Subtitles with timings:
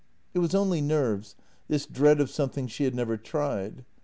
[0.33, 1.35] It was only nerves—
[1.69, 3.85] this dread of something she had never tried.